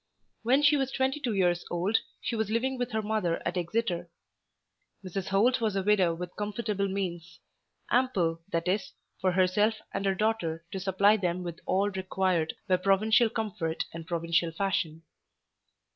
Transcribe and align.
When 0.41 0.63
she 0.63 0.77
was 0.77 0.91
twenty 0.91 1.19
two 1.19 1.35
years 1.35 1.63
old 1.69 1.99
she 2.19 2.35
was 2.35 2.49
living 2.49 2.75
with 2.79 2.89
her 2.91 3.03
mother 3.03 3.39
at 3.45 3.55
Exeter. 3.55 4.09
Mrs. 5.05 5.27
Holt 5.27 5.61
was 5.61 5.75
a 5.75 5.83
widow 5.83 6.15
with 6.15 6.35
comfortable 6.35 6.87
means, 6.87 7.39
ample 7.91 8.41
that 8.51 8.67
is 8.67 8.93
for 9.19 9.33
herself 9.33 9.75
and 9.93 10.03
her 10.07 10.15
daughter 10.15 10.65
to 10.71 10.79
supply 10.79 11.17
them 11.17 11.43
with 11.43 11.59
all 11.67 11.91
required 11.91 12.55
by 12.67 12.77
provincial 12.77 13.29
comfort 13.29 13.83
and 13.93 14.07
provincial 14.07 14.51
fashion. 14.51 15.03